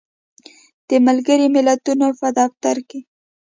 [0.89, 2.99] د ملګری ملتونو په دفتر کې